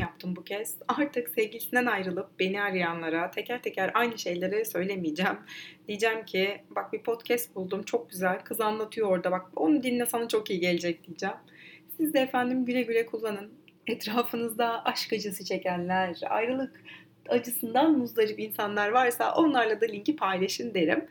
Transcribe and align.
yaptım 0.00 0.36
bu 0.36 0.44
kez. 0.44 0.78
Artık 0.88 1.28
sevgilisinden 1.28 1.86
ayrılıp 1.86 2.38
beni 2.38 2.62
arayanlara 2.62 3.30
teker 3.30 3.62
teker 3.62 3.90
aynı 3.94 4.18
şeyleri 4.18 4.64
söylemeyeceğim. 4.64 5.36
Diyeceğim 5.88 6.24
ki 6.24 6.64
bak 6.70 6.92
bir 6.92 7.02
podcast 7.02 7.54
buldum 7.54 7.82
çok 7.82 8.10
güzel. 8.10 8.40
Kız 8.40 8.60
anlatıyor 8.60 9.08
orada 9.08 9.30
bak 9.30 9.46
onu 9.56 9.82
dinle 9.82 10.06
sana 10.06 10.28
çok 10.28 10.50
iyi 10.50 10.60
gelecek 10.60 11.06
diyeceğim. 11.06 11.36
Siz 11.96 12.14
de 12.14 12.20
efendim 12.20 12.64
güle 12.64 12.82
güle 12.82 13.06
kullanın. 13.06 13.52
Etrafınızda 13.86 14.84
aşk 14.84 15.12
acısı 15.12 15.44
çekenler, 15.44 16.20
ayrılık 16.28 16.82
acısından 17.30 17.98
muzdarip 17.98 18.40
insanlar 18.40 18.88
varsa 18.88 19.34
onlarla 19.34 19.80
da 19.80 19.86
linki 19.86 20.16
paylaşın 20.16 20.74
derim. 20.74 21.04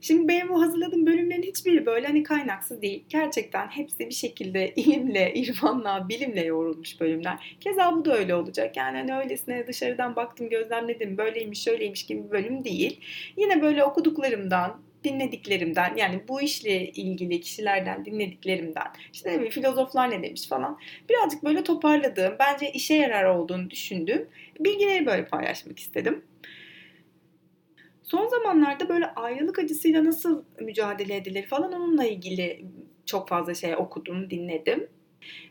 Şimdi 0.00 0.28
benim 0.28 0.48
bu 0.48 0.62
hazırladığım 0.62 1.06
bölümlerin 1.06 1.42
hiçbiri 1.42 1.86
böyle 1.86 2.06
hani 2.06 2.22
kaynaksız 2.22 2.82
değil. 2.82 3.04
Gerçekten 3.08 3.66
hepsi 3.66 3.98
bir 3.98 4.14
şekilde 4.14 4.72
ilimle, 4.76 5.34
irfanla, 5.34 6.08
bilimle 6.08 6.44
yoğrulmuş 6.44 7.00
bölümler. 7.00 7.56
Keza 7.60 7.96
bu 7.96 8.04
da 8.04 8.16
öyle 8.16 8.34
olacak. 8.34 8.76
Yani 8.76 8.98
hani 8.98 9.16
öylesine 9.16 9.66
dışarıdan 9.66 10.16
baktım, 10.16 10.48
gözlemledim, 10.48 11.18
böyleymiş, 11.18 11.62
şöyleymiş 11.62 12.06
gibi 12.06 12.24
bir 12.24 12.30
bölüm 12.30 12.64
değil. 12.64 13.00
Yine 13.36 13.62
böyle 13.62 13.84
okuduklarımdan, 13.84 14.80
dinlediklerimden 15.04 15.96
yani 15.96 16.22
bu 16.28 16.42
işle 16.42 16.88
ilgili 16.88 17.40
kişilerden 17.40 18.04
dinlediklerimden 18.04 18.86
işte 19.12 19.42
ne 19.42 19.50
filozoflar 19.50 20.10
ne 20.10 20.22
demiş 20.22 20.48
falan 20.48 20.78
birazcık 21.08 21.44
böyle 21.44 21.64
toparladığım 21.64 22.36
bence 22.38 22.72
işe 22.72 22.94
yarar 22.94 23.24
olduğunu 23.24 23.70
düşündüğüm 23.70 24.28
bilgileri 24.60 25.06
böyle 25.06 25.26
paylaşmak 25.26 25.78
istedim. 25.78 26.24
Son 28.02 28.28
zamanlarda 28.28 28.88
böyle 28.88 29.06
ayrılık 29.06 29.58
acısıyla 29.58 30.04
nasıl 30.04 30.44
mücadele 30.60 31.16
edilir 31.16 31.46
falan 31.46 31.72
onunla 31.72 32.04
ilgili 32.04 32.64
çok 33.06 33.28
fazla 33.28 33.54
şey 33.54 33.76
okudum, 33.76 34.30
dinledim. 34.30 34.88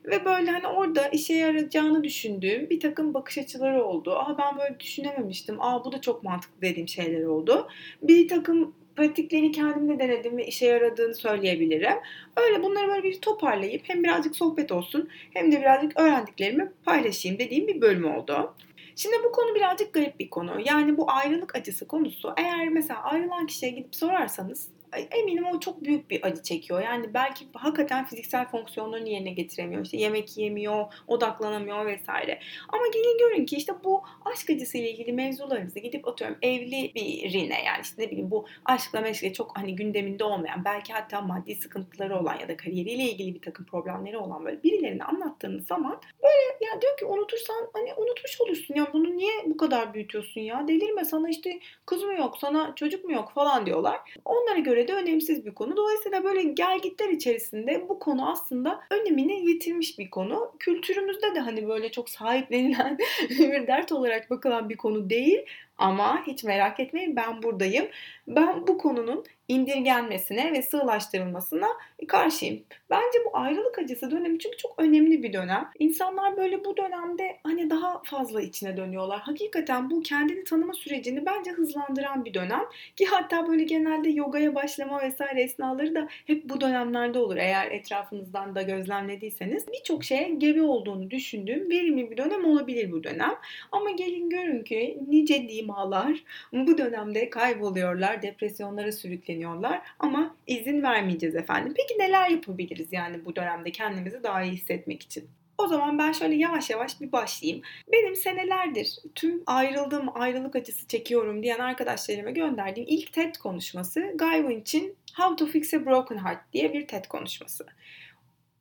Ve 0.05 0.25
böyle 0.25 0.51
hani 0.51 0.67
orada 0.67 1.07
işe 1.07 1.33
yarayacağını 1.33 2.03
düşündüğüm 2.03 2.69
bir 2.69 2.79
takım 2.79 3.13
bakış 3.13 3.37
açıları 3.37 3.83
oldu. 3.83 4.11
Aa 4.11 4.37
ben 4.37 4.57
böyle 4.57 4.79
düşünememiştim. 4.79 5.61
Aa 5.61 5.85
bu 5.85 5.91
da 5.91 6.01
çok 6.01 6.23
mantıklı 6.23 6.61
dediğim 6.61 6.87
şeyler 6.87 7.23
oldu. 7.23 7.67
Bir 8.01 8.27
takım 8.27 8.75
pratiklerini 8.95 9.51
kendimde 9.51 9.99
denedim 9.99 10.37
ve 10.37 10.47
işe 10.47 10.65
yaradığını 10.65 11.15
söyleyebilirim. 11.15 11.97
Öyle 12.37 12.63
bunları 12.63 12.87
böyle 12.87 13.03
bir 13.03 13.21
toparlayıp 13.21 13.81
hem 13.85 14.03
birazcık 14.03 14.35
sohbet 14.35 14.71
olsun 14.71 15.09
hem 15.33 15.51
de 15.51 15.59
birazcık 15.61 15.99
öğrendiklerimi 15.99 16.71
paylaşayım 16.85 17.39
dediğim 17.39 17.67
bir 17.67 17.81
bölüm 17.81 18.15
oldu. 18.15 18.55
Şimdi 18.95 19.15
bu 19.23 19.31
konu 19.31 19.55
birazcık 19.55 19.93
garip 19.93 20.19
bir 20.19 20.29
konu. 20.29 20.61
Yani 20.65 20.97
bu 20.97 21.11
ayrılık 21.11 21.55
acısı 21.55 21.87
konusu 21.87 22.33
eğer 22.37 22.69
mesela 22.69 23.03
ayrılan 23.03 23.45
kişiye 23.45 23.71
gidip 23.71 23.95
sorarsanız 23.95 24.67
eminim 25.11 25.45
o 25.45 25.59
çok 25.59 25.83
büyük 25.83 26.09
bir 26.09 26.25
acı 26.25 26.43
çekiyor. 26.43 26.81
Yani 26.81 27.13
belki 27.13 27.45
hakikaten 27.53 28.05
fiziksel 28.05 28.47
fonksiyonlarını 28.47 29.09
yerine 29.09 29.31
getiremiyor. 29.31 29.85
İşte 29.85 29.97
yemek 29.97 30.37
yemiyor, 30.37 30.85
odaklanamıyor 31.07 31.85
vesaire. 31.85 32.39
Ama 32.69 32.87
gelin 32.93 33.17
görün 33.17 33.45
ki 33.45 33.55
işte 33.55 33.73
bu 33.83 34.03
aşk 34.25 34.49
acısıyla 34.49 34.89
ilgili 34.89 35.13
mevzularınızı 35.13 35.79
gidip 35.79 36.07
atıyorum 36.07 36.37
evli 36.41 36.91
birine 36.95 37.63
yani 37.63 37.81
işte 37.81 38.01
ne 38.01 38.11
bileyim 38.11 38.31
bu 38.31 38.45
aşkla 38.65 39.01
meşgule 39.01 39.33
çok 39.33 39.57
hani 39.57 39.75
gündeminde 39.75 40.23
olmayan 40.23 40.65
belki 40.65 40.93
hatta 40.93 41.21
maddi 41.21 41.55
sıkıntıları 41.55 42.19
olan 42.19 42.39
ya 42.39 42.47
da 42.47 42.57
kariyeriyle 42.57 43.03
ilgili 43.03 43.35
bir 43.35 43.41
takım 43.41 43.65
problemleri 43.65 44.17
olan 44.17 44.45
böyle 44.45 44.63
birilerine 44.63 45.03
anlattığınız 45.03 45.67
zaman 45.67 46.01
böyle 46.23 46.71
ya 46.71 46.81
diyor 46.81 46.97
ki 46.97 47.05
unutursan 47.05 47.69
hani 47.73 47.93
unutmuş 47.93 48.41
olursun 48.41 48.75
ya 48.75 48.93
bunu 48.93 49.17
niye 49.17 49.33
bu 49.45 49.57
kadar 49.57 49.93
büyütüyorsun 49.93 50.41
ya 50.41 50.67
delirme 50.67 51.05
sana 51.05 51.29
işte 51.29 51.59
kız 51.85 52.03
mı 52.03 52.13
yok 52.13 52.37
sana 52.37 52.75
çocuk 52.75 53.05
mu 53.05 53.11
yok 53.11 53.31
falan 53.35 53.65
diyorlar. 53.65 53.99
Onlara 54.25 54.59
göre 54.59 54.82
göre 54.83 54.97
de 54.97 55.01
önemsiz 55.03 55.45
bir 55.45 55.53
konu. 55.53 55.77
Dolayısıyla 55.77 56.23
böyle 56.23 56.43
gelgitler 56.43 57.09
içerisinde 57.09 57.85
bu 57.89 57.99
konu 57.99 58.31
aslında 58.31 58.79
önemini 58.89 59.49
yitirmiş 59.49 59.99
bir 59.99 60.09
konu. 60.09 60.51
Kültürümüzde 60.59 61.35
de 61.35 61.39
hani 61.39 61.67
böyle 61.67 61.91
çok 61.91 62.09
sahiplenilen 62.09 62.97
bir 63.29 63.67
dert 63.67 63.91
olarak 63.91 64.29
bakılan 64.29 64.69
bir 64.69 64.77
konu 64.77 65.09
değil. 65.09 65.45
Ama 65.77 66.27
hiç 66.27 66.43
merak 66.43 66.79
etmeyin 66.79 67.15
ben 67.15 67.43
buradayım. 67.43 67.87
Ben 68.27 68.67
bu 68.67 68.77
konunun 68.77 69.25
indirgenmesine 69.47 70.53
ve 70.53 70.61
sığlaştırılmasına 70.61 71.67
karşıyım. 72.07 72.63
Bence 72.89 73.19
bu 73.25 73.37
ayrılık 73.37 73.79
acısı 73.79 74.11
dönemi 74.11 74.39
çünkü 74.39 74.57
çok 74.57 74.75
önemli 74.77 75.23
bir 75.23 75.33
dönem. 75.33 75.69
İnsanlar 75.79 76.37
böyle 76.37 76.65
bu 76.65 76.77
dönemde 76.77 77.37
hani 77.43 77.69
daha 77.69 78.01
fazla 78.03 78.41
içine 78.41 78.77
dönüyorlar. 78.77 79.19
Hakikaten 79.19 79.89
bu 79.89 80.01
kendini 80.01 80.43
tanıma 80.43 80.73
sürecini 80.73 81.25
bence 81.25 81.51
hızlandıran 81.51 82.25
bir 82.25 82.33
dönem. 82.33 82.63
Ki 82.95 83.05
hatta 83.05 83.47
böyle 83.47 83.63
genelde 83.63 84.09
yogaya 84.09 84.55
başlama 84.55 85.01
vesaire 85.01 85.41
esnaları 85.41 85.95
da 85.95 86.07
hep 86.27 86.49
bu 86.49 86.61
dönemlerde 86.61 87.19
olur. 87.19 87.37
Eğer 87.37 87.71
etrafınızdan 87.71 88.55
da 88.55 88.61
gözlemlediyseniz 88.61 89.67
birçok 89.67 90.03
şeye 90.03 90.29
gebe 90.29 90.61
olduğunu 90.61 91.11
düşündüğüm 91.11 91.69
verimli 91.69 92.11
bir 92.11 92.17
dönem 92.17 92.45
olabilir 92.45 92.91
bu 92.91 93.03
dönem. 93.03 93.35
Ama 93.71 93.91
gelin 93.91 94.29
görün 94.29 94.63
ki 94.63 94.99
nice 95.07 95.37
dimalar 95.63 96.23
bu 96.53 96.77
dönemde 96.77 97.29
kayboluyorlar, 97.29 98.21
depresyonlara 98.21 98.91
sürükleniyorlar 98.91 99.81
ama 99.99 100.35
izin 100.47 100.83
vermeyeceğiz 100.83 101.35
efendim. 101.35 101.73
Peki 101.77 101.99
neler 101.99 102.29
yapabiliriz 102.29 102.93
yani 102.93 103.25
bu 103.25 103.35
dönemde 103.35 103.71
kendimizi 103.71 104.23
daha 104.23 104.43
iyi 104.43 104.51
hissetmek 104.51 105.01
için? 105.01 105.29
O 105.57 105.67
zaman 105.67 105.97
ben 105.97 106.11
şöyle 106.11 106.35
yavaş 106.35 106.69
yavaş 106.69 107.01
bir 107.01 107.11
başlayayım. 107.11 107.61
Benim 107.91 108.15
senelerdir 108.15 108.99
tüm 109.15 109.43
ayrıldım, 109.45 110.09
ayrılık 110.13 110.55
acısı 110.55 110.87
çekiyorum 110.87 111.43
diyen 111.43 111.59
arkadaşlarıma 111.59 112.29
gönderdiğim 112.29 112.89
ilk 112.89 113.13
TED 113.13 113.35
konuşması 113.35 113.99
Guy 114.15 114.37
Winch'in 114.37 114.95
How 115.17 115.35
to 115.35 115.51
Fix 115.51 115.73
a 115.73 115.85
Broken 115.85 116.17
Heart 116.17 116.53
diye 116.53 116.73
bir 116.73 116.87
TED 116.87 117.05
konuşması. 117.05 117.65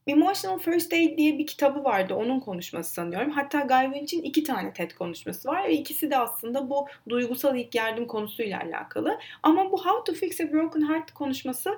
Emotional 0.06 0.58
First 0.58 0.92
Aid 0.92 1.18
diye 1.18 1.38
bir 1.38 1.46
kitabı 1.46 1.84
vardı. 1.84 2.14
Onun 2.14 2.40
konuşması 2.40 2.92
sanıyorum. 2.92 3.30
Hatta 3.30 3.60
Guy 3.60 3.84
Winch'in 3.84 4.22
iki 4.22 4.44
tane 4.44 4.72
TED 4.72 4.90
konuşması 4.90 5.48
var 5.48 5.64
ve 5.68 5.74
ikisi 5.74 6.10
de 6.10 6.18
aslında 6.18 6.70
bu 6.70 6.86
duygusal 7.08 7.56
ilk 7.56 7.74
yardım 7.74 8.06
konusuyla 8.06 8.60
alakalı. 8.60 9.18
Ama 9.42 9.72
bu 9.72 9.84
How 9.84 10.12
to 10.12 10.18
Fix 10.18 10.40
a 10.40 10.52
Broken 10.52 10.88
Heart 10.88 11.14
konuşması 11.14 11.70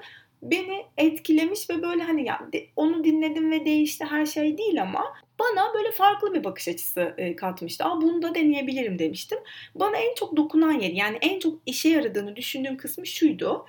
beni 0.42 0.86
etkilemiş 0.96 1.70
ve 1.70 1.82
böyle 1.82 2.02
hani 2.02 2.26
ya 2.26 2.48
onu 2.76 3.04
dinledim 3.04 3.50
ve 3.50 3.64
değişti 3.64 4.04
her 4.04 4.26
şey 4.26 4.58
değil 4.58 4.82
ama 4.82 5.04
bana 5.38 5.74
böyle 5.74 5.92
farklı 5.92 6.34
bir 6.34 6.44
bakış 6.44 6.68
açısı 6.68 7.14
e, 7.18 7.36
katmıştı. 7.36 7.84
Aa 7.84 8.02
bunu 8.02 8.22
da 8.22 8.34
deneyebilirim 8.34 8.98
demiştim. 8.98 9.38
Bana 9.74 9.96
en 9.96 10.14
çok 10.14 10.36
dokunan 10.36 10.72
yeri 10.72 10.96
yani 10.96 11.18
en 11.20 11.38
çok 11.38 11.58
işe 11.66 11.88
yaradığını 11.88 12.36
düşündüğüm 12.36 12.76
kısmı 12.76 13.06
şuydu. 13.06 13.66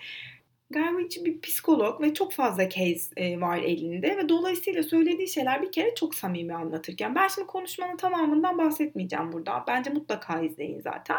Garvich 0.69 1.25
bir 1.25 1.41
psikolog 1.41 2.01
ve 2.01 2.13
çok 2.13 2.33
fazla 2.33 2.69
case 2.69 3.09
e, 3.17 3.41
var 3.41 3.57
elinde 3.57 4.17
ve 4.17 4.29
dolayısıyla 4.29 4.83
söylediği 4.83 5.27
şeyler 5.27 5.61
bir 5.61 5.71
kere 5.71 5.95
çok 5.95 6.15
samimi 6.15 6.55
anlatırken. 6.55 7.15
Ben 7.15 7.27
şimdi 7.27 7.47
konuşmanın 7.47 7.97
tamamından 7.97 8.57
bahsetmeyeceğim 8.57 9.31
burada. 9.31 9.63
Bence 9.67 9.89
mutlaka 9.89 10.41
izleyin 10.41 10.79
zaten. 10.79 11.17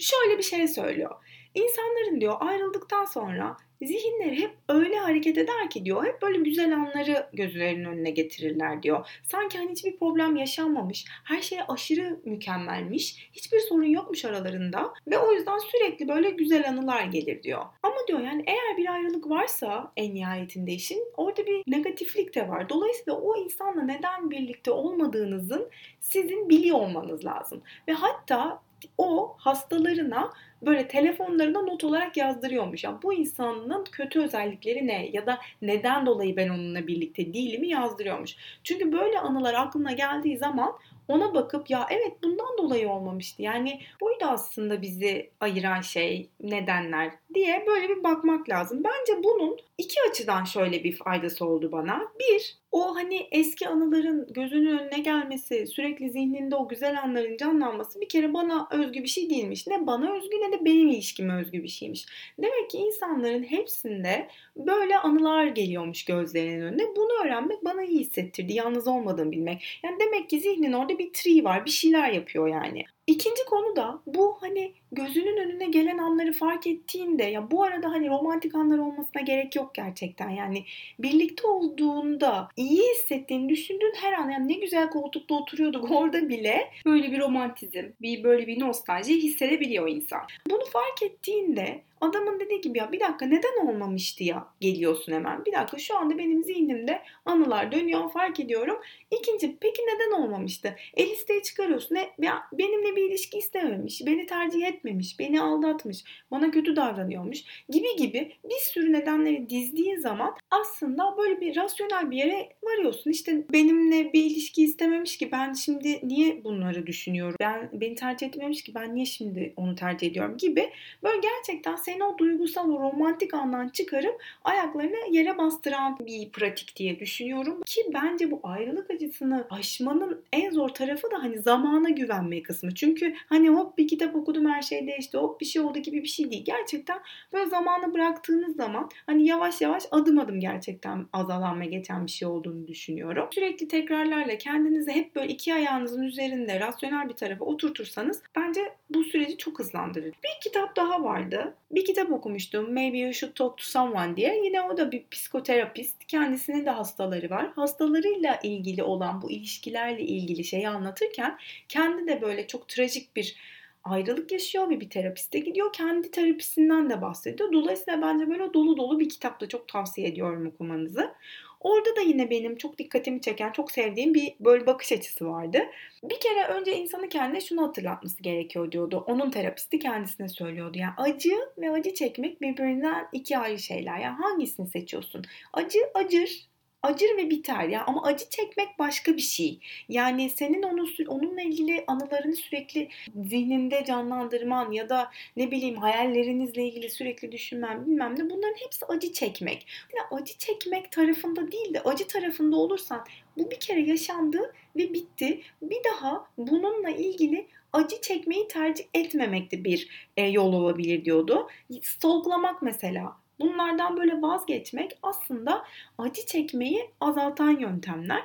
Şöyle 0.00 0.38
bir 0.38 0.42
şey 0.42 0.68
söylüyor. 0.68 1.14
İnsanların 1.54 2.20
diyor 2.20 2.36
ayrıldıktan 2.40 3.04
sonra 3.04 3.56
zihinleri 3.82 4.40
hep 4.40 4.50
öyle 4.68 4.98
hareket 4.98 5.38
eder 5.38 5.70
ki 5.70 5.84
diyor. 5.84 6.06
Hep 6.06 6.22
böyle 6.22 6.38
güzel 6.38 6.74
anları 6.74 7.26
gözlerinin 7.32 7.84
önüne 7.84 8.10
getirirler 8.10 8.82
diyor. 8.82 9.08
Sanki 9.22 9.58
hani 9.58 9.70
hiçbir 9.70 9.98
problem 9.98 10.36
yaşanmamış. 10.36 11.04
Her 11.24 11.40
şey 11.40 11.58
aşırı 11.68 12.20
mükemmelmiş. 12.24 13.30
Hiçbir 13.32 13.60
sorun 13.60 13.84
yokmuş 13.84 14.24
aralarında. 14.24 14.94
Ve 15.06 15.18
o 15.18 15.32
yüzden 15.32 15.58
sürekli 15.58 16.08
böyle 16.08 16.30
güzel 16.30 16.68
anılar 16.68 17.04
gelir 17.04 17.42
diyor. 17.42 17.64
Ama 17.82 17.96
diyor 18.08 18.20
yani 18.20 18.44
eğer 18.46 18.76
bir 18.76 18.92
ayrılık 18.92 19.30
varsa 19.30 19.92
en 19.96 20.14
nihayetinde 20.14 20.72
işin 20.72 21.04
orada 21.16 21.46
bir 21.46 21.62
negatiflik 21.66 22.34
de 22.34 22.48
var. 22.48 22.68
Dolayısıyla 22.68 23.20
o 23.20 23.36
insanla 23.36 23.82
neden 23.82 24.30
birlikte 24.30 24.70
olmadığınızın 24.70 25.70
sizin 26.00 26.48
biliyor 26.48 26.78
olmanız 26.78 27.24
lazım. 27.24 27.62
Ve 27.88 27.92
hatta 27.92 28.62
o 28.98 29.36
hastalarına 29.38 30.32
böyle 30.62 30.88
telefonlarına 30.88 31.62
not 31.62 31.84
olarak 31.84 32.16
yazdırıyormuş. 32.16 32.84
Yani 32.84 32.98
bu 33.02 33.14
insanın 33.14 33.84
kötü 33.84 34.20
özellikleri 34.20 34.86
ne 34.86 35.08
ya 35.12 35.26
da 35.26 35.38
neden 35.62 36.06
dolayı 36.06 36.36
ben 36.36 36.48
onunla 36.48 36.86
birlikte 36.86 37.34
değilimi 37.34 37.68
yazdırıyormuş. 37.68 38.36
Çünkü 38.64 38.92
böyle 38.92 39.18
anılar 39.20 39.54
aklına 39.54 39.92
geldiği 39.92 40.38
zaman 40.38 40.72
ona 41.08 41.34
bakıp 41.34 41.70
ya 41.70 41.86
evet 41.90 42.22
bundan 42.22 42.58
dolayı 42.58 42.90
olmamıştı. 42.90 43.42
Yani 43.42 43.80
buydu 44.00 44.24
aslında 44.24 44.82
bizi 44.82 45.30
ayıran 45.40 45.80
şey, 45.80 46.28
nedenler 46.40 47.12
diye 47.34 47.64
böyle 47.66 47.88
bir 47.88 48.04
bakmak 48.04 48.48
lazım. 48.48 48.84
Bence 48.84 49.22
bunun 49.24 49.58
iki 49.78 49.96
açıdan 50.10 50.44
şöyle 50.44 50.84
bir 50.84 50.96
faydası 50.96 51.44
oldu 51.44 51.72
bana. 51.72 52.02
Bir, 52.20 52.56
o 52.72 52.96
hani 52.96 53.28
eski 53.30 53.68
anıların 53.68 54.32
gözünün 54.32 54.78
önüne 54.78 54.98
gelmesi, 54.98 55.66
sürekli 55.66 56.10
zihninde 56.10 56.56
o 56.56 56.68
güzel 56.68 57.02
anların 57.02 57.36
canlanması 57.36 58.00
bir 58.00 58.08
kere 58.08 58.34
bana 58.34 58.68
özgü 58.72 59.02
bir 59.02 59.08
şey 59.08 59.30
değilmiş. 59.30 59.66
Ne 59.66 59.86
bana 59.86 60.16
özgü 60.16 60.36
ne 60.36 60.52
de 60.52 60.64
benim 60.64 60.88
ilişkime 60.88 61.40
özgü 61.40 61.62
bir 61.62 61.68
şeymiş. 61.68 62.06
Demek 62.38 62.70
ki 62.70 62.78
insanların 62.78 63.42
hepsinde 63.42 64.28
böyle 64.58 64.98
anılar 64.98 65.46
geliyormuş 65.46 66.04
gözlerinin 66.04 66.62
önüne. 66.62 66.82
Bunu 66.96 67.24
öğrenmek 67.24 67.64
bana 67.64 67.82
iyi 67.84 68.00
hissettirdi. 68.00 68.52
Yalnız 68.52 68.88
olmadığımı 68.88 69.32
bilmek. 69.32 69.80
Yani 69.84 70.00
demek 70.00 70.30
ki 70.30 70.40
zihnin 70.40 70.72
orada 70.72 70.98
bir 70.98 71.12
tree 71.12 71.44
var. 71.44 71.64
Bir 71.64 71.70
şeyler 71.70 72.10
yapıyor 72.10 72.48
yani. 72.48 72.84
İkinci 73.08 73.44
konu 73.44 73.76
da 73.76 74.00
bu 74.06 74.36
hani 74.40 74.72
gözünün 74.92 75.36
önüne 75.36 75.66
gelen 75.66 75.98
anları 75.98 76.32
fark 76.32 76.66
ettiğinde 76.66 77.24
ya 77.24 77.50
bu 77.50 77.62
arada 77.64 77.90
hani 77.90 78.08
romantik 78.08 78.54
anlar 78.54 78.78
olmasına 78.78 79.22
gerek 79.22 79.56
yok 79.56 79.74
gerçekten. 79.74 80.30
Yani 80.30 80.64
birlikte 80.98 81.46
olduğunda 81.46 82.48
iyi 82.56 82.82
hissettiğini 82.82 83.48
düşündüğün 83.48 83.94
her 83.96 84.12
an 84.12 84.30
yani 84.30 84.48
ne 84.48 84.54
güzel 84.54 84.90
koltukta 84.90 85.34
oturuyorduk 85.34 85.90
orada 85.90 86.28
bile 86.28 86.70
böyle 86.86 87.12
bir 87.12 87.20
romantizm, 87.20 87.84
bir 88.02 88.24
böyle 88.24 88.46
bir 88.46 88.60
nostalji 88.60 89.22
hissedebiliyor 89.22 89.88
insan. 89.88 90.22
Bunu 90.50 90.64
fark 90.64 91.02
ettiğinde 91.02 91.82
Adamın 92.00 92.40
dediği 92.40 92.60
gibi 92.60 92.78
ya 92.78 92.92
bir 92.92 93.00
dakika 93.00 93.26
neden 93.26 93.66
olmamıştı 93.66 94.24
ya 94.24 94.46
geliyorsun 94.60 95.12
hemen. 95.12 95.44
Bir 95.44 95.52
dakika 95.52 95.78
şu 95.78 95.98
anda 95.98 96.18
benim 96.18 96.44
zihnimde 96.44 97.02
anılar 97.24 97.72
dönüyor 97.72 98.10
fark 98.12 98.40
ediyorum. 98.40 98.80
İkinci 99.10 99.56
peki 99.60 99.82
neden 99.82 100.22
olmamıştı? 100.22 100.76
E 100.94 101.06
listeye 101.06 101.42
çıkarıyorsun. 101.42 101.94
Ne, 101.94 102.10
ya 102.18 102.42
benimle 102.52 102.96
bir 102.98 103.10
ilişki 103.10 103.38
istememiş, 103.38 104.06
beni 104.06 104.26
tercih 104.26 104.66
etmemiş, 104.66 105.18
beni 105.18 105.40
aldatmış, 105.40 106.04
bana 106.30 106.50
kötü 106.50 106.76
davranıyormuş 106.76 107.44
gibi 107.68 107.96
gibi 107.96 108.32
bir 108.44 108.60
sürü 108.72 108.92
nedenleri 108.92 109.50
dizdiğin 109.50 109.96
zaman 109.96 110.34
aslında 110.50 111.14
böyle 111.18 111.40
bir 111.40 111.56
rasyonel 111.56 112.10
bir 112.10 112.16
yere 112.16 112.48
varıyorsun. 112.62 113.10
İşte 113.10 113.44
benimle 113.52 114.12
bir 114.12 114.24
ilişki 114.24 114.64
istememiş 114.64 115.18
ki 115.18 115.32
ben 115.32 115.52
şimdi 115.52 116.00
niye 116.02 116.44
bunları 116.44 116.86
düşünüyorum? 116.86 117.36
Ben 117.40 117.70
beni 117.72 117.94
tercih 117.94 118.26
etmemiş 118.26 118.62
ki 118.62 118.74
ben 118.74 118.94
niye 118.94 119.06
şimdi 119.06 119.52
onu 119.56 119.74
tercih 119.74 120.06
ediyorum 120.06 120.36
gibi 120.36 120.70
böyle 121.02 121.20
gerçekten 121.20 121.76
seni 121.76 122.04
o 122.04 122.18
duygusal, 122.18 122.70
o 122.70 122.80
romantik 122.80 123.34
andan 123.34 123.68
çıkarıp 123.68 124.22
ayaklarını 124.44 124.96
yere 125.10 125.38
bastıran 125.38 125.98
bir 125.98 126.30
pratik 126.30 126.76
diye 126.76 127.00
düşünüyorum. 127.00 127.62
Ki 127.66 127.80
bence 127.94 128.30
bu 128.30 128.40
ayrılık 128.42 128.90
acısını 128.90 129.46
aşmanın 129.50 130.24
en 130.32 130.50
zor 130.50 130.68
tarafı 130.68 131.10
da 131.10 131.22
hani 131.22 131.38
zamana 131.38 131.88
güvenme 131.88 132.42
kısmı. 132.42 132.74
Çünkü 132.74 132.87
hani 133.28 133.48
hop 133.48 133.78
bir 133.78 133.88
kitap 133.88 134.16
okudum 134.16 134.46
her 134.46 134.62
şey 134.62 134.86
değişti, 134.86 135.18
hop 135.18 135.40
bir 135.40 135.46
şey 135.46 135.62
oldu 135.62 135.78
gibi 135.78 136.02
bir 136.02 136.08
şey 136.08 136.30
değil. 136.30 136.44
Gerçekten 136.44 136.98
böyle 137.32 137.46
zamanı 137.46 137.94
bıraktığınız 137.94 138.56
zaman 138.56 138.90
hani 139.06 139.26
yavaş 139.26 139.60
yavaş 139.60 139.82
adım 139.90 140.18
adım 140.18 140.40
gerçekten 140.40 141.06
azalan 141.12 141.60
ve 141.60 141.66
geçen 141.66 142.06
bir 142.06 142.10
şey 142.10 142.28
olduğunu 142.28 142.68
düşünüyorum. 142.68 143.28
Sürekli 143.32 143.68
tekrarlarla 143.68 144.38
kendinizi 144.38 144.92
hep 144.92 145.16
böyle 145.16 145.28
iki 145.28 145.54
ayağınızın 145.54 146.02
üzerinde 146.02 146.60
rasyonel 146.60 147.08
bir 147.08 147.14
tarafa 147.14 147.44
oturtursanız 147.44 148.22
bence 148.36 148.60
bu 148.90 149.04
süreci 149.04 149.36
çok 149.36 149.58
hızlandırır. 149.58 150.14
Bir 150.24 150.40
kitap 150.42 150.76
daha 150.76 151.04
vardı 151.04 151.54
bir 151.70 151.84
kitap 151.84 152.12
okumuştum. 152.12 152.74
Maybe 152.74 152.98
You 152.98 153.12
Should 153.12 153.34
Talk 153.34 153.58
to 153.58 153.64
Someone 153.64 154.16
diye. 154.16 154.44
Yine 154.44 154.62
o 154.62 154.76
da 154.76 154.92
bir 154.92 155.04
psikoterapist. 155.10 156.04
Kendisinin 156.04 156.66
de 156.66 156.70
hastaları 156.70 157.30
var. 157.30 157.50
Hastalarıyla 157.56 158.38
ilgili 158.42 158.82
olan 158.82 159.22
bu 159.22 159.30
ilişkilerle 159.30 160.02
ilgili 160.02 160.44
şeyi 160.44 160.68
anlatırken 160.68 161.38
kendi 161.68 162.06
de 162.06 162.22
böyle 162.22 162.46
çok 162.46 162.68
trajik 162.78 163.16
bir 163.16 163.36
ayrılık 163.84 164.32
yaşıyor 164.32 164.70
ve 164.70 164.80
bir 164.80 164.90
terapiste 164.90 165.38
gidiyor. 165.38 165.72
Kendi 165.72 166.10
terapisinden 166.10 166.90
de 166.90 167.02
bahsediyor. 167.02 167.52
Dolayısıyla 167.52 168.02
bence 168.02 168.30
böyle 168.30 168.54
dolu 168.54 168.76
dolu 168.76 169.00
bir 169.00 169.08
kitapta 169.08 169.48
çok 169.48 169.68
tavsiye 169.68 170.08
ediyorum 170.08 170.46
okumanızı. 170.46 171.14
Orada 171.60 171.96
da 171.96 172.00
yine 172.00 172.30
benim 172.30 172.56
çok 172.56 172.78
dikkatimi 172.78 173.20
çeken, 173.20 173.52
çok 173.52 173.70
sevdiğim 173.70 174.14
bir 174.14 174.34
böyle 174.40 174.66
bakış 174.66 174.92
açısı 174.92 175.26
vardı. 175.26 175.58
Bir 176.02 176.20
kere 176.20 176.46
önce 176.46 176.76
insanı 176.76 177.08
kendine 177.08 177.40
şunu 177.40 177.62
hatırlatması 177.62 178.22
gerekiyor 178.22 178.72
diyordu. 178.72 179.04
Onun 179.06 179.30
terapisti 179.30 179.78
kendisine 179.78 180.28
söylüyordu. 180.28 180.78
Yani 180.78 180.92
acı 180.96 181.34
ve 181.58 181.70
acı 181.70 181.94
çekmek 181.94 182.40
birbirinden 182.40 183.08
iki 183.12 183.38
ayrı 183.38 183.58
şeyler. 183.58 183.98
Yani 183.98 184.16
hangisini 184.16 184.68
seçiyorsun? 184.68 185.24
Acı 185.52 185.78
acır 185.94 186.48
acır 186.82 187.16
ve 187.16 187.30
biter 187.30 187.68
ya 187.68 187.84
ama 187.86 188.02
acı 188.02 188.28
çekmek 188.30 188.78
başka 188.78 189.16
bir 189.16 189.22
şey. 189.22 189.60
Yani 189.88 190.30
senin 190.30 190.62
onu 190.62 190.86
onunla 191.08 191.42
ilgili 191.42 191.84
anılarını 191.86 192.36
sürekli 192.36 192.88
zihninde 193.24 193.84
canlandırman 193.86 194.72
ya 194.72 194.88
da 194.88 195.10
ne 195.36 195.50
bileyim 195.50 195.76
hayallerinizle 195.76 196.64
ilgili 196.64 196.90
sürekli 196.90 197.32
düşünmen 197.32 197.86
bilmem 197.86 198.14
ne 198.18 198.30
bunların 198.30 198.56
hepsi 198.64 198.86
acı 198.86 199.12
çekmek. 199.12 199.66
Yani 199.96 200.22
acı 200.22 200.38
çekmek 200.38 200.92
tarafında 200.92 201.52
değil 201.52 201.74
de 201.74 201.80
acı 201.80 202.06
tarafında 202.06 202.56
olursan 202.56 203.04
bu 203.36 203.50
bir 203.50 203.60
kere 203.60 203.80
yaşandı 203.80 204.54
ve 204.76 204.94
bitti. 204.94 205.40
Bir 205.62 205.84
daha 205.84 206.30
bununla 206.38 206.90
ilgili 206.90 207.48
acı 207.72 208.00
çekmeyi 208.00 208.48
tercih 208.48 208.84
etmemek 208.94 209.52
de 209.52 209.64
bir 209.64 210.08
e, 210.16 210.26
yol 210.26 210.52
olabilir 210.52 211.04
diyordu. 211.04 211.48
Stalklamak 211.82 212.62
mesela 212.62 213.16
Bunlardan 213.40 213.96
böyle 213.96 214.22
vazgeçmek 214.22 214.98
aslında 215.02 215.64
acı 215.98 216.26
çekmeyi 216.26 216.90
azaltan 217.00 217.50
yöntemler. 217.50 218.22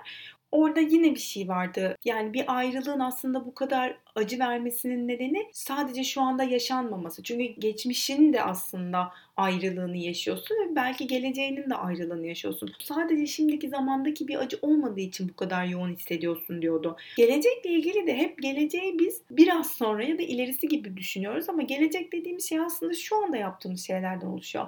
Orada 0.54 0.80
yine 0.80 1.16
bir 1.16 1.20
şey 1.20 1.48
vardı. 1.48 1.98
Yani 2.06 2.34
bir 2.34 2.58
ayrılığın 2.58 3.00
aslında 3.00 3.46
bu 3.46 3.54
kadar 3.54 3.98
acı 4.16 4.40
vermesinin 4.40 5.08
nedeni 5.08 5.50
sadece 5.52 6.04
şu 6.04 6.22
anda 6.22 6.44
yaşanmaması. 6.44 7.24
Çünkü 7.24 7.44
geçmişin 7.44 8.34
de 8.34 8.44
aslında 8.44 9.12
ayrılığını 9.38 9.98
yaşıyorsun 9.98 10.56
ve 10.56 10.76
belki 10.76 11.08
geleceğinin 11.08 11.70
de 11.70 11.76
ayrılığını 11.76 12.28
yaşıyorsun. 12.28 12.72
Sadece 12.80 13.28
şimdiki 13.28 13.70
zamandaki 13.70 14.28
bir 14.28 14.36
acı 14.36 14.58
olmadığı 14.62 15.00
için 15.00 15.30
bu 15.30 15.36
kadar 15.36 15.66
yoğun 15.66 15.96
hissediyorsun 15.96 16.62
diyordu. 16.62 16.98
Gelecekle 17.18 17.70
ilgili 17.70 18.08
de 18.08 18.18
hep 18.18 18.42
geleceği 18.42 19.00
biz 19.00 19.22
biraz 19.32 19.72
sonra 19.72 20.04
ya 20.04 20.18
da 20.18 20.22
ilerisi 20.22 20.68
gibi 20.68 20.98
düşünüyoruz 20.98 21.50
ama 21.50 21.62
gelecek 21.62 22.14
dediğimiz 22.14 22.50
şey 22.50 22.60
aslında 22.60 22.94
şu 22.94 23.24
anda 23.24 23.38
yaptığımız 23.38 23.86
şeylerden 23.86 24.28
oluşuyor. 24.28 24.68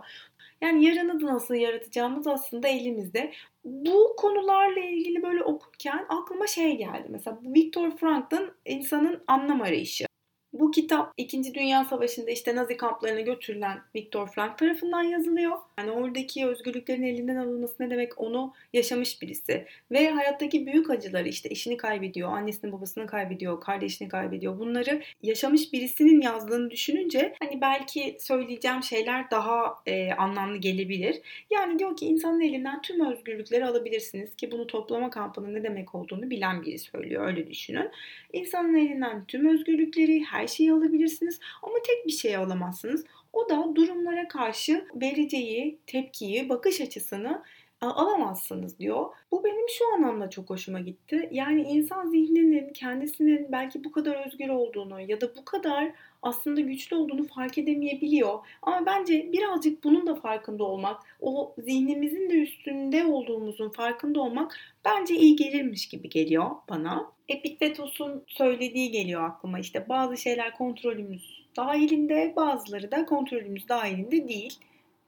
Yani 0.61 0.85
yarını 0.85 1.21
da 1.21 1.25
nasıl 1.25 1.55
yaratacağımız 1.55 2.27
aslında 2.27 2.67
elimizde. 2.67 3.31
Bu 3.65 4.15
konularla 4.17 4.79
ilgili 4.79 5.23
böyle 5.23 5.43
okurken 5.43 6.05
aklıma 6.09 6.47
şey 6.47 6.77
geldi. 6.77 7.07
Mesela 7.09 7.39
Viktor 7.43 7.97
Frankl'ın 7.97 8.53
insanın 8.65 9.23
anlam 9.27 9.61
arayışı. 9.61 10.05
Bu 10.53 10.71
kitap 10.71 11.13
2. 11.17 11.53
Dünya 11.53 11.85
Savaşı'nda 11.85 12.31
işte 12.31 12.55
Nazi 12.55 12.77
kamplarına 12.77 13.21
götürülen 13.21 13.81
Viktor 13.95 14.27
Frank 14.27 14.57
tarafından 14.57 15.01
yazılıyor. 15.01 15.57
Yani 15.79 15.91
oradaki 15.91 16.47
özgürlüklerin 16.47 17.03
elinden 17.03 17.35
alınması 17.35 17.75
ne 17.79 17.89
demek 17.89 18.21
onu 18.21 18.53
yaşamış 18.73 19.21
birisi. 19.21 19.65
Ve 19.91 20.09
hayattaki 20.09 20.65
büyük 20.65 20.89
acıları 20.89 21.27
işte 21.27 21.49
eşini 21.49 21.77
kaybediyor, 21.77 22.31
annesini 22.31 22.71
babasını 22.71 23.07
kaybediyor, 23.07 23.61
kardeşini 23.61 24.07
kaybediyor. 24.07 24.59
Bunları 24.59 25.01
yaşamış 25.23 25.73
birisinin 25.73 26.21
yazdığını 26.21 26.71
düşününce 26.71 27.35
hani 27.39 27.61
belki 27.61 28.17
söyleyeceğim 28.19 28.83
şeyler 28.83 29.31
daha 29.31 29.75
e, 29.85 30.11
anlamlı 30.13 30.57
gelebilir. 30.57 31.21
Yani 31.51 31.79
diyor 31.79 31.97
ki 31.97 32.05
insanın 32.05 32.41
elinden 32.41 32.81
tüm 32.81 33.05
özgürlükleri 33.11 33.65
alabilirsiniz 33.65 34.35
ki 34.35 34.51
bunu 34.51 34.67
toplama 34.67 35.09
kampının 35.09 35.53
ne 35.53 35.63
demek 35.63 35.95
olduğunu 35.95 36.29
bilen 36.29 36.61
biri 36.61 36.79
söylüyor 36.79 37.27
öyle 37.27 37.47
düşünün. 37.47 37.89
İnsanın 38.33 38.75
elinden 38.75 39.25
tüm 39.25 39.47
özgürlükleri, 39.53 40.23
her 40.23 40.47
şeyi 40.47 40.73
alabilirsiniz 40.73 41.39
ama 41.63 41.75
tek 41.87 42.05
bir 42.07 42.11
şey 42.11 42.35
alamazsınız. 42.35 43.05
O 43.35 43.49
da 43.49 43.75
durumlara 43.75 44.27
karşı 44.27 44.85
vereceği 44.95 45.79
tepkiyi, 45.87 46.49
bakış 46.49 46.81
açısını 46.81 47.43
alamazsınız 47.81 48.79
diyor. 48.79 49.05
Bu 49.31 49.43
benim 49.43 49.69
şu 49.69 49.93
anlamda 49.93 50.29
çok 50.29 50.49
hoşuma 50.49 50.79
gitti. 50.79 51.29
Yani 51.31 51.61
insan 51.61 52.07
zihninin 52.07 52.73
kendisinin 52.73 53.47
belki 53.51 53.83
bu 53.83 53.91
kadar 53.91 54.25
özgür 54.27 54.49
olduğunu 54.49 55.01
ya 55.01 55.21
da 55.21 55.35
bu 55.35 55.45
kadar 55.45 55.91
aslında 56.21 56.61
güçlü 56.61 56.95
olduğunu 56.95 57.27
fark 57.27 57.57
edemeyebiliyor. 57.57 58.39
Ama 58.61 58.85
bence 58.85 59.31
birazcık 59.33 59.83
bunun 59.83 60.07
da 60.07 60.15
farkında 60.15 60.63
olmak, 60.63 61.01
o 61.21 61.55
zihnimizin 61.57 62.29
de 62.29 62.33
üstünde 62.33 63.05
olduğumuzun 63.05 63.69
farkında 63.69 64.21
olmak 64.21 64.57
bence 64.85 65.15
iyi 65.15 65.35
gelirmiş 65.35 65.87
gibi 65.87 66.09
geliyor 66.09 66.45
bana. 66.69 67.11
Epiktetos'un 67.27 68.23
söylediği 68.27 68.91
geliyor 68.91 69.23
aklıma. 69.23 69.59
İşte 69.59 69.89
bazı 69.89 70.17
şeyler 70.17 70.57
kontrolümüz 70.57 71.44
dahilinde, 71.57 72.33
bazıları 72.35 72.91
da 72.91 73.05
kontrolümüz 73.05 73.69
dahilinde 73.69 74.27
değil. 74.27 74.59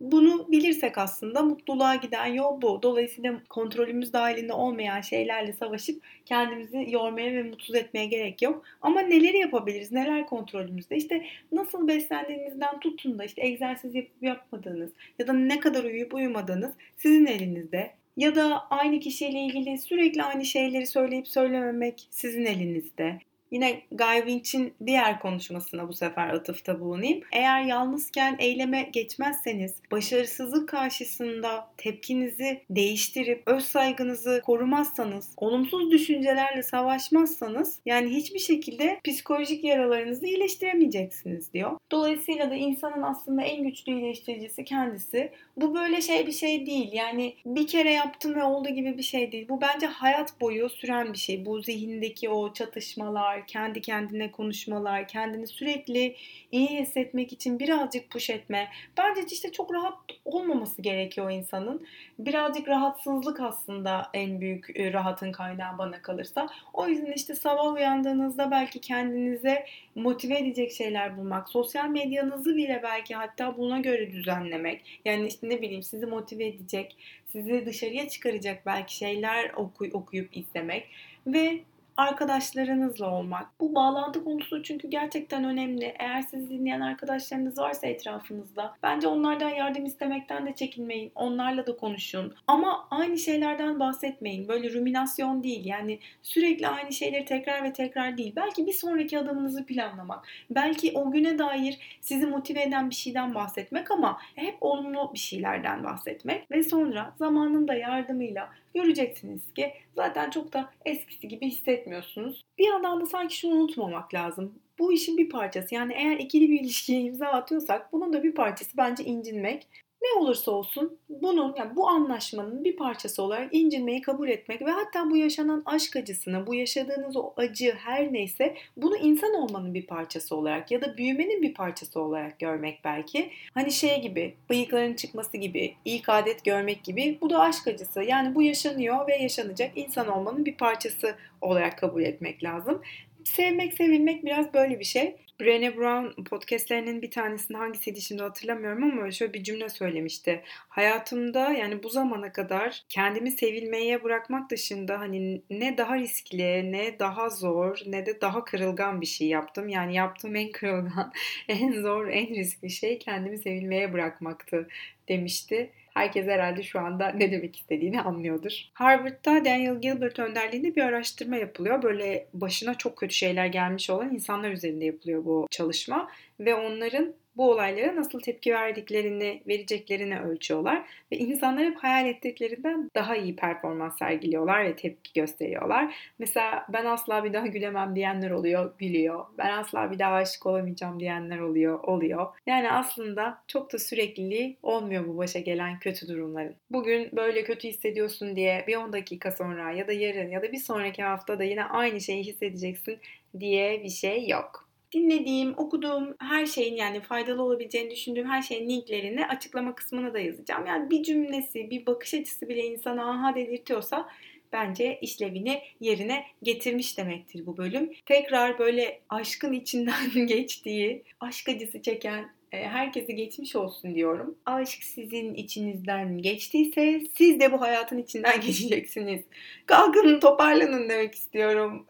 Bunu 0.02 0.52
bilirsek 0.52 0.98
aslında 0.98 1.42
mutluluğa 1.42 1.96
giden 1.96 2.26
yol 2.26 2.62
bu. 2.62 2.80
Dolayısıyla 2.84 3.42
kontrolümüz 3.50 4.14
dahilinde 4.14 4.54
olmayan 4.54 5.02
şeylerle 5.02 5.54
savaşıp 5.54 6.04
kendimizi 6.26 6.86
yormaya 6.90 7.34
ve 7.34 7.44
mutsuz 7.44 7.76
etmeye 7.76 8.06
gerek 8.06 8.42
yok. 8.42 8.64
Ama 8.82 9.02
neleri 9.02 9.38
yapabiliriz? 9.38 9.92
Neler 9.92 10.26
kontrolümüzde? 10.26 10.96
İşte 10.96 11.26
nasıl 11.52 11.88
beslendiğinizden 11.88 12.80
tutun 12.80 13.20
da 13.20 13.26
işte 13.26 13.46
egzersiz 13.46 13.96
yapıp 13.96 14.24
yapmadığınız 14.24 14.92
ya 15.20 15.28
da 15.28 15.34
ne 15.34 15.60
kadar 15.60 15.84
uyuyup 15.84 16.14
uyumadığınız 16.14 16.74
sizin 16.98 17.26
elinizde. 17.26 17.92
Ya 18.18 18.36
da 18.36 18.68
aynı 18.70 19.00
kişiyle 19.00 19.40
ilgili 19.40 19.78
sürekli 19.78 20.24
aynı 20.24 20.46
şeyleri 20.46 20.88
söyleyip 20.88 21.28
söylememek 21.28 22.08
sizin 22.10 22.46
elinizde. 22.46 23.20
Yine 23.52 23.82
Guy 23.92 24.18
Winch'in 24.18 24.74
diğer 24.86 25.20
konuşmasına 25.20 25.88
bu 25.88 25.94
sefer 25.94 26.30
atıfta 26.30 26.80
bulunayım. 26.80 27.22
Eğer 27.32 27.62
yalnızken 27.62 28.36
eyleme 28.40 28.90
geçmezseniz, 28.94 29.76
başarısızlık 29.92 30.70
karşısında 30.70 31.68
tepkinizi 31.78 32.62
değiştirip 32.70 33.44
öz 33.46 33.66
saygınızı 33.66 34.42
korumazsanız, 34.46 35.34
olumsuz 35.38 35.92
düşüncelerle 35.92 36.64
savaşmazsanız 36.64 37.80
yani 37.86 38.10
hiçbir 38.10 38.40
şekilde 38.40 39.00
psikolojik 39.04 39.64
yaralarınızı 39.64 40.26
iyileştiremeyeceksiniz 40.26 41.54
diyor. 41.54 41.78
Dolayısıyla 41.92 42.52
da 42.52 42.56
insanın 42.56 43.02
aslında 43.02 43.42
en 43.42 43.64
güçlü 43.64 43.92
iyileştiricisi 43.92 44.66
kendisi. 44.66 45.32
Bu 45.58 45.76
böyle 45.76 46.02
şey 46.02 46.28
bir 46.28 46.32
şey 46.32 46.66
değil. 46.66 46.90
Yani 46.94 47.36
bir 47.46 47.68
kere 47.68 47.94
yaptım 47.94 48.36
ve 48.36 48.44
oldu 48.44 48.70
gibi 48.70 48.98
bir 48.98 49.04
şey 49.04 49.32
değil. 49.32 49.50
Bu 49.50 49.62
bence 49.62 49.86
hayat 49.86 50.42
boyu 50.42 50.70
süren 50.70 51.14
bir 51.14 51.18
şey. 51.18 51.46
Bu 51.46 51.62
zihindeki 51.62 52.30
o 52.30 52.54
çatışmalar, 52.54 53.37
yapmalar, 53.38 53.48
kendi 53.48 53.82
kendine 53.82 54.32
konuşmalar, 54.32 55.08
kendini 55.08 55.48
sürekli 55.48 56.16
iyi 56.52 56.68
hissetmek 56.68 57.34
için 57.34 57.60
birazcık 57.60 58.10
push 58.10 58.30
etme. 58.30 58.68
Bence 58.98 59.22
işte 59.32 59.52
çok 59.52 59.74
rahat 59.74 59.94
olmaması 60.26 60.82
gerekiyor 60.82 61.32
insanın. 61.32 61.88
Birazcık 62.20 62.68
rahatsızlık 62.68 63.40
aslında 63.40 64.10
en 64.14 64.42
büyük 64.42 64.80
e, 64.80 64.94
rahatın 64.94 65.32
kaynağı 65.32 65.78
bana 65.78 66.02
kalırsa. 66.02 66.48
O 66.74 66.88
yüzden 66.88 67.12
işte 67.12 67.36
sabah 67.36 67.74
uyandığınızda 67.74 68.52
belki 68.52 68.82
kendinize 68.82 69.66
motive 69.96 70.38
edecek 70.38 70.72
şeyler 70.72 71.18
bulmak, 71.18 71.50
sosyal 71.50 71.90
medyanızı 71.90 72.56
bile 72.56 72.82
belki 72.84 73.16
hatta 73.16 73.58
buna 73.58 73.80
göre 73.80 74.12
düzenlemek. 74.12 75.02
Yani 75.06 75.28
işte 75.28 75.50
ne 75.50 75.62
bileyim 75.62 75.84
sizi 75.84 76.06
motive 76.06 76.46
edecek, 76.46 76.96
sizi 77.32 77.66
dışarıya 77.66 78.10
çıkaracak 78.10 78.66
belki 78.66 78.96
şeyler 78.96 79.54
oku, 79.56 79.86
okuyup 79.94 80.38
izlemek 80.38 80.88
ve 81.28 81.60
arkadaşlarınızla 81.98 83.12
olmak. 83.14 83.60
Bu 83.60 83.76
bağlantı 83.76 84.24
konusu 84.24 84.64
çünkü 84.64 84.88
gerçekten 84.88 85.44
önemli. 85.44 85.96
Eğer 86.00 86.22
sizi 86.22 86.50
dinleyen 86.50 86.82
arkadaşlarınız 86.82 87.58
varsa 87.58 87.88
etrafınızda 87.88 88.76
bence 88.84 89.08
onlardan 89.08 89.50
yardım 89.50 89.86
istemekten 89.86 90.46
de 90.46 90.56
çekinmeyin. 90.56 91.12
Onlarla 91.16 91.68
da 91.68 91.78
konuşun. 91.78 92.34
Ama 92.48 92.88
aynı 92.92 93.18
şeylerden 93.18 93.80
bahsetmeyin. 93.80 94.48
Böyle 94.48 94.74
ruminasyon 94.74 95.44
değil. 95.44 95.66
Yani 95.66 96.00
sürekli 96.22 96.68
aynı 96.68 96.94
şeyleri 96.94 97.26
tekrar 97.26 97.64
ve 97.64 97.74
tekrar 97.74 98.18
değil. 98.18 98.34
Belki 98.36 98.68
bir 98.68 98.74
sonraki 98.74 99.20
adımınızı 99.20 99.66
planlamak. 99.66 100.28
Belki 100.50 100.92
o 100.96 101.12
güne 101.12 101.40
dair 101.40 101.98
sizi 102.02 102.26
motive 102.26 102.62
eden 102.62 102.90
bir 102.90 102.96
şeyden 102.96 103.36
bahsetmek 103.36 103.92
ama 103.92 104.18
hep 104.36 104.58
olumlu 104.62 105.12
bir 105.14 105.20
şeylerden 105.20 105.84
bahsetmek 105.84 106.52
ve 106.52 106.64
sonra 106.64 107.14
zamanın 107.18 107.68
da 107.68 107.74
yardımıyla 107.74 108.50
göreceksiniz 108.78 109.54
ki 109.54 109.74
zaten 109.96 110.30
çok 110.30 110.54
da 110.54 110.70
eskisi 110.86 111.28
gibi 111.28 111.48
hissetmiyorsunuz. 111.48 112.46
Bir 112.58 112.68
yandan 112.68 113.02
da 113.02 113.06
sanki 113.06 113.38
şunu 113.38 113.54
unutmamak 113.56 114.14
lazım. 114.14 114.60
Bu 114.80 114.94
işin 114.94 115.18
bir 115.18 115.30
parçası. 115.30 115.76
Yani 115.76 115.94
eğer 115.94 116.18
ikili 116.18 116.50
bir 116.50 116.60
ilişkiye 116.60 117.02
imza 117.02 117.28
atıyorsak 117.28 117.94
bunun 117.94 118.14
da 118.14 118.24
bir 118.24 118.36
parçası 118.36 118.78
bence 118.78 119.04
incinmek. 119.04 119.68
Ne 120.02 120.22
olursa 120.22 120.52
olsun 120.52 120.98
bunun 121.10 121.56
yani 121.58 121.76
bu 121.76 121.88
anlaşmanın 121.88 122.64
bir 122.64 122.76
parçası 122.76 123.24
olarak 123.24 123.50
incinmeyi 123.52 124.02
kabul 124.02 124.30
etmek 124.30 124.62
ve 124.62 124.72
hatta 124.72 125.10
bu 125.10 125.18
yaşanan 125.18 125.64
aşk 125.66 125.96
acısını, 125.96 126.48
bu 126.48 126.56
yaşadığınız 126.56 127.18
o 127.18 127.34
acı 127.38 127.74
her 127.78 128.14
neyse 128.14 128.56
bunu 128.78 128.98
insan 128.98 129.34
olmanın 129.34 129.74
bir 129.74 129.86
parçası 129.86 130.36
olarak 130.36 130.72
ya 130.72 130.82
da 130.82 130.98
büyümenin 130.98 131.42
bir 131.42 131.54
parçası 131.54 132.02
olarak 132.02 132.40
görmek 132.40 132.80
belki. 132.84 133.30
Hani 133.54 133.72
şey 133.72 134.02
gibi 134.02 134.34
bıyıkların 134.50 134.94
çıkması 134.94 135.38
gibi, 135.38 135.76
ilk 135.86 136.10
adet 136.10 136.46
görmek 136.46 136.84
gibi 136.84 137.18
bu 137.22 137.30
da 137.30 137.40
aşk 137.40 137.68
acısı. 137.68 138.04
Yani 138.04 138.36
bu 138.36 138.42
yaşanıyor 138.42 139.08
ve 139.08 139.16
yaşanacak 139.16 139.72
insan 139.76 140.08
olmanın 140.08 140.46
bir 140.46 140.56
parçası 140.56 141.16
olarak 141.42 141.78
kabul 141.78 142.04
etmek 142.04 142.44
lazım 142.44 142.82
sevmek, 143.28 143.74
sevilmek 143.74 144.26
biraz 144.26 144.54
böyle 144.54 144.80
bir 144.80 144.86
şey. 144.86 145.16
Brené 145.40 145.78
Brown 145.78 146.24
podcastlerinin 146.24 147.02
bir 147.02 147.12
tanesinde 147.12 147.58
hangisiydi 147.58 148.02
şimdi 148.02 148.22
hatırlamıyorum 148.22 148.84
ama 148.84 149.12
şöyle 149.12 149.34
bir 149.34 149.44
cümle 149.44 149.70
söylemişti. 149.70 150.44
Hayatımda 150.70 151.52
yani 151.52 151.84
bu 151.84 151.90
zamana 151.90 152.32
kadar 152.32 152.84
kendimi 152.90 153.32
sevilmeye 153.32 154.04
bırakmak 154.04 154.52
dışında 154.52 155.00
hani 155.00 155.42
ne 155.50 155.78
daha 155.78 155.98
riskli, 156.00 156.72
ne 156.72 157.00
daha 157.00 157.30
zor, 157.30 157.80
ne 157.86 158.06
de 158.06 158.22
daha 158.22 158.44
kırılgan 158.44 159.02
bir 159.02 159.06
şey 159.06 159.28
yaptım. 159.28 159.70
Yani 159.70 159.96
yaptığım 159.96 160.36
en 160.36 160.52
kırılgan, 160.52 161.14
en 161.48 161.82
zor, 161.82 162.08
en 162.08 162.36
riskli 162.36 162.70
şey 162.70 163.00
kendimi 163.00 163.38
sevilmeye 163.38 163.94
bırakmaktı 163.94 164.68
demişti. 165.10 165.72
Herkes 165.98 166.28
herhalde 166.28 166.64
şu 166.64 166.80
anda 166.80 167.10
ne 167.10 167.32
demek 167.32 167.56
istediğini 167.56 168.02
anlıyordur. 168.02 168.52
Harvard'da 168.74 169.46
Daniel 169.46 169.82
Gilbert 169.82 170.20
önderliğinde 170.20 170.76
bir 170.76 170.82
araştırma 170.82 171.36
yapılıyor. 171.36 171.84
Böyle 171.84 172.28
başına 172.34 172.76
çok 172.76 172.98
kötü 172.98 173.16
şeyler 173.16 173.46
gelmiş 173.46 173.90
olan 173.90 174.14
insanlar 174.14 174.52
üzerinde 174.52 174.86
yapılıyor 174.86 175.26
bu 175.26 175.48
çalışma 175.52 176.08
ve 176.40 176.56
onların 176.56 177.14
bu 177.38 177.52
olaylara 177.52 177.96
nasıl 177.96 178.20
tepki 178.20 178.54
verdiklerini, 178.54 179.42
vereceklerini 179.48 180.20
ölçüyorlar. 180.20 180.84
Ve 181.12 181.18
insanlar 181.18 181.66
hep 181.66 181.78
hayal 181.78 182.08
ettiklerinden 182.08 182.92
daha 182.96 183.16
iyi 183.16 183.36
performans 183.36 183.98
sergiliyorlar 183.98 184.66
ve 184.66 184.76
tepki 184.76 185.14
gösteriyorlar. 185.14 185.96
Mesela 186.20 186.66
ben 186.70 186.86
asla 186.86 187.24
bir 187.24 187.34
daha 187.34 187.48
gülemem 187.48 187.96
diyenler 187.96 188.32
oluyor, 188.32 188.74
gülüyor. 188.78 189.26
Ben 189.38 189.58
asla 189.58 189.92
bir 189.92 190.00
daha 190.00 190.14
aşık 190.14 190.46
olamayacağım 190.46 191.00
diyenler 191.00 191.40
oluyor, 191.40 191.84
oluyor. 191.84 192.28
Yani 192.46 192.72
aslında 192.72 193.42
çok 193.48 193.74
da 193.74 193.80
sürekliliği 193.80 194.58
olmuyor 194.64 195.08
bu 195.08 195.18
başa 195.18 195.40
gelen 195.40 195.80
kötü 195.80 196.08
durumların. 196.08 196.56
Bugün 196.70 197.10
böyle 197.16 197.44
kötü 197.44 197.68
hissediyorsun 197.68 198.36
diye 198.36 198.64
bir 198.68 198.76
10 198.76 198.94
dakika 198.94 199.32
sonra 199.32 199.72
ya 199.72 199.88
da 199.88 199.94
yarın 199.94 200.32
ya 200.32 200.42
da 200.42 200.52
bir 200.52 200.58
sonraki 200.58 201.04
hafta 201.04 201.40
da 201.40 201.44
yine 201.44 201.64
aynı 201.64 202.02
şeyi 202.02 202.24
hissedeceksin 202.24 203.00
diye 203.40 203.84
bir 203.84 203.90
şey 203.90 204.28
yok 204.28 204.67
dinlediğim, 204.94 205.54
okuduğum 205.58 206.16
her 206.20 206.46
şeyin 206.46 206.76
yani 206.76 207.02
faydalı 207.02 207.44
olabileceğini 207.44 207.92
düşündüğüm 207.92 208.30
her 208.30 208.42
şeyin 208.42 208.70
linklerini 208.70 209.28
açıklama 209.28 209.76
kısmına 209.76 210.14
da 210.14 210.20
yazacağım. 210.20 210.66
Yani 210.66 210.90
bir 210.90 211.04
cümlesi, 211.04 211.70
bir 211.70 211.86
bakış 211.86 212.14
açısı 212.14 212.50
bile 212.50 212.66
insana 212.66 213.12
aha 213.12 213.36
dedirtiyorsa 213.36 214.10
bence 214.54 215.00
işlevini 215.02 215.62
yerine 215.80 216.26
getirmiş 216.44 216.98
demektir 216.98 217.46
bu 217.46 217.58
bölüm. 217.58 217.94
Tekrar 218.06 218.60
böyle 218.60 219.02
aşkın 219.10 219.54
içinden 219.54 220.28
geçtiği, 220.28 221.04
aşk 221.20 221.50
acısı 221.50 221.82
çeken 221.82 222.30
e, 222.52 222.68
herkese 222.68 223.14
geçmiş 223.14 223.56
olsun 223.56 223.96
diyorum. 223.96 224.38
Aşk 224.46 224.84
sizin 224.84 225.34
içinizden 225.34 226.18
geçtiyse 226.18 227.02
siz 227.18 227.40
de 227.40 227.52
bu 227.52 227.62
hayatın 227.62 227.98
içinden 227.98 228.42
geçeceksiniz. 228.46 229.22
Kalkın 229.66 230.20
toparlanın 230.20 230.90
demek 230.90 231.16
istiyorum. 231.16 231.86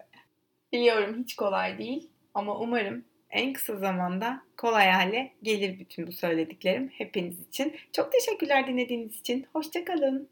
Biliyorum 0.74 1.24
hiç 1.24 1.36
kolay 1.36 1.78
değil 1.78 2.10
ama 2.38 2.60
umarım 2.60 3.06
en 3.30 3.54
kısa 3.54 3.76
zamanda 3.76 4.42
kolay 4.58 4.90
hale 4.90 5.32
gelir 5.44 5.80
bütün 5.80 6.08
bu 6.08 6.12
söylediklerim 6.12 6.90
hepiniz 6.90 7.48
için. 7.48 7.76
Çok 7.92 8.12
teşekkürler 8.12 8.68
dinlediğiniz 8.68 9.20
için. 9.20 9.46
Hoşçakalın. 9.54 10.30